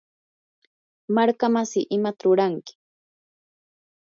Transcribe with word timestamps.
markamasi, 1.15 1.79
¿imata 1.95 2.21
ruranki? 2.25 2.73